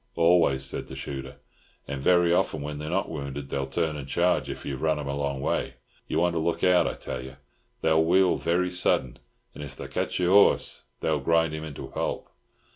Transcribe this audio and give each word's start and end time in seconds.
"Always," 0.15 0.65
said 0.65 0.87
the 0.87 0.95
shooter, 0.95 1.35
"and 1.87 2.01
very 2.01 2.33
often 2.33 2.63
when 2.63 2.79
they're 2.79 2.89
not 2.89 3.07
wounded 3.11 3.51
they'll 3.51 3.67
turn 3.67 3.95
and 3.95 4.07
charge 4.07 4.49
if 4.49 4.65
you've 4.65 4.81
run 4.81 4.97
'em 4.97 5.07
a 5.07 5.15
long 5.15 5.41
way. 5.41 5.75
You 6.07 6.17
want 6.17 6.33
to 6.33 6.39
look 6.39 6.63
out, 6.63 6.87
I 6.87 6.95
tell 6.95 7.23
you. 7.23 7.35
They'll 7.81 8.03
wheel 8.03 8.35
very 8.35 8.71
sudden, 8.71 9.19
and 9.53 9.63
if 9.63 9.75
they 9.75 9.87
ketch 9.87 10.19
your 10.19 10.33
horse 10.33 10.85
they'll 11.01 11.19
grind 11.19 11.53
him 11.53 11.63
into 11.63 11.85
pulp. 11.85 12.29